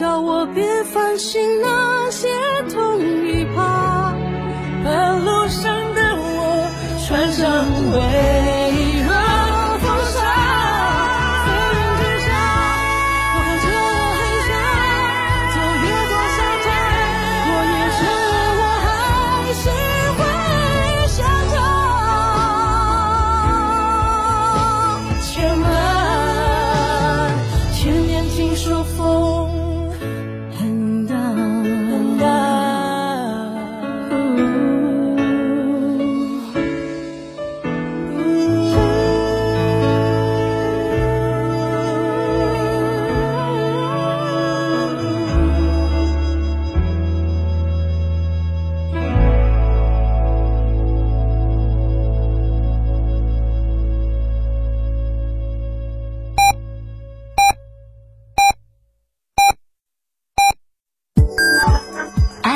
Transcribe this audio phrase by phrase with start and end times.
[0.00, 2.26] 叫我别烦心那些
[2.72, 4.14] 痛与怕。
[4.82, 6.70] 半路上的我，
[7.06, 8.00] 穿上盔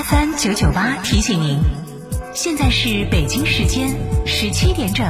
[0.06, 1.58] FM 九九八提醒您，
[2.34, 3.88] 现在是北京时间
[4.26, 5.06] 十七点整。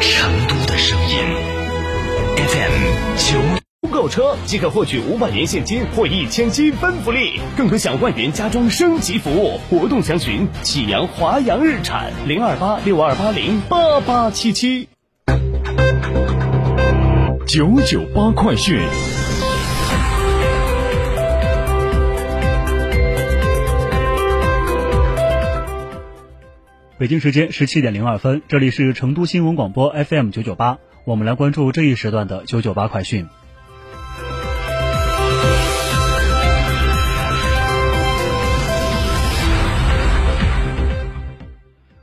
[0.00, 1.16] 成都的声音
[2.38, 2.72] ，FM
[3.16, 3.38] 九。
[3.92, 9.60] 购车即可获取五百元现金或一千积分福利，更可享万元家装升级服务。
[9.70, 14.88] 活动详询启阳华阳日产零二八六二八零八八七七。
[17.46, 18.80] 九九八快讯。
[27.02, 33.26] 北京时间十七点零二分，这里是成都新闻广播 FM 九九八，我们来关注这一时段的九九八快讯。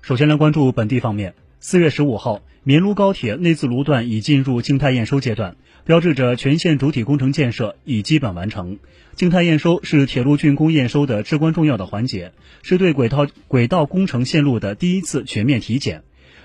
[0.01, 1.33] 首先来关注本地方面。
[1.61, 8.79] 四月十五号，绵卢高铁内自泸段已进入静态验收阶段，标志着全线主体工程建设已基本完成。
[9.15, 12.31] 静态验收是铁路竣工验收的至关重要的环节，
[12.63, 16.03] 是对轨道轨道工程线路的第一次全面体检。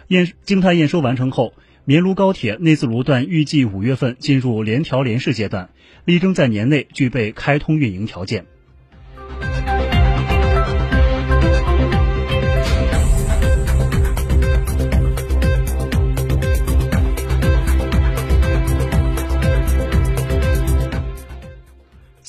[0.08, 1.54] 验静态验收完成后，
[1.84, 5.70] 绵卢高铁内自泸段预计五月份进入联调联试阶段，
[6.04, 8.46] 力争在年内具备开通运营条件。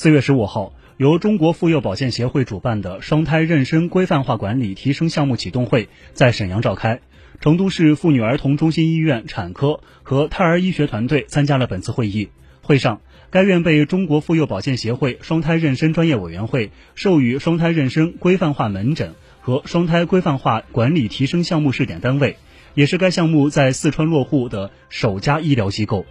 [0.05, 6.99] 四月十五号，由中国妇幼保健协会主办的双胎妊娠规范化管理提升项目启动会在沈阳召开。
[7.41, 12.29] 成都市妇女儿童中心医院产科和胎儿医学团队参加了本次会议。
[12.61, 13.01] 会上，
[13.31, 22.37] 该院被中国妇幼保健协会双胎妊娠专业委员会授予双胎妊娠规范化门诊和双胎规范化管理提升项目试点单位，
[22.75, 26.05] 也是该项目在四川落户的首家医疗机构。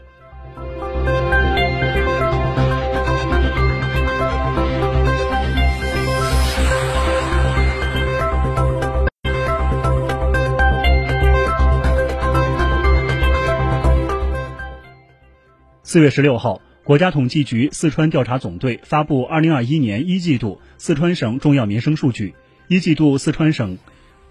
[15.94, 22.34] 四月十六号，国家统计局四川调查总队发布二零二一年一季度四川省重要民生数据。
[22.66, 23.78] 一季度四川省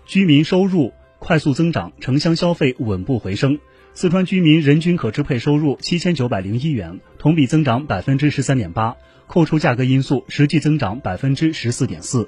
[0.05, 3.59] 居民收入快速增长，城乡消费稳步回升。
[3.93, 8.97] 四川居民人均可支配收入七千九百零一元，同比增长百分之十三点八，
[9.27, 12.27] 扣除价格因素，实际增长百分之十四点四。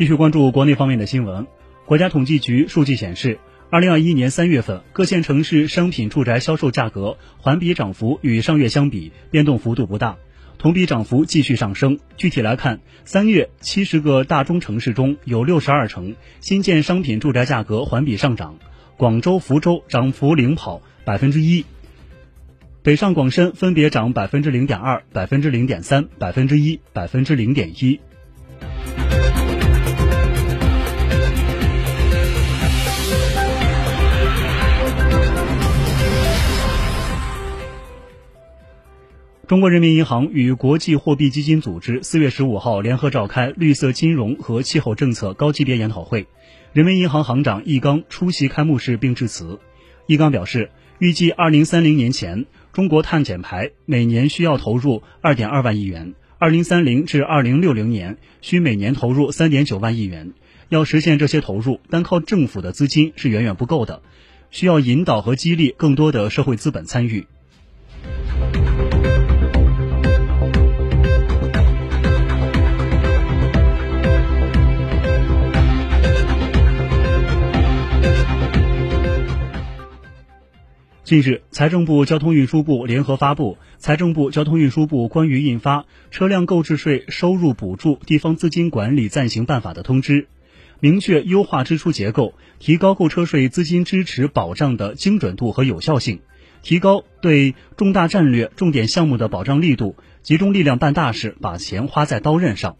[0.00, 1.46] 继续关注国内方面的新闻。
[1.84, 3.38] 国家统计局数据显示，
[3.68, 10.16] 二零二一年三月份各县城市商品住宅销售价格环比涨幅与上月相比变动幅度不大，
[10.56, 11.98] 同比涨幅继续上升。
[12.16, 18.56] 具体来看，三月七十个大中城市中有六十二城新建商品住宅价格环比上涨，
[18.96, 21.66] 广州、福州涨幅领跑百分之一，
[22.82, 28.00] 北上广深分别涨百分之零点二、百分之零点三、百分之一、百分之零点一。
[39.50, 46.28] 中国人民银行与国际货币基金组织四月十五号联合召开绿色金融和气候政策高级别研讨会，
[46.72, 49.58] 人民银行行长易纲出席开幕式并致辞。
[50.06, 50.70] 易纲表示，
[51.00, 60.30] 预计二零三零年前，中国碳减排每年需要投入二点二万亿元，二零三零至二零六零年需每年投入三点九万亿元。
[60.68, 64.00] 要实现这些投入，单靠政府的资金是远远不够的。
[64.52, 67.26] 需要引导和激励更多的社会资本参与。
[81.10, 85.80] 近日，财政部、交通运输部联合发布《财政部、交通运输部关于印发
[86.12, 90.22] 《车辆购置税收入补助地方资金管理暂行办法》的通知》，
[90.78, 96.20] 明确优化支出结构，提高购车税资金支持保障的精准度和有效性，
[96.62, 102.76] 提高对重大战略重点项目的保障力度，集中力量办大事，把钱花在刀刃上。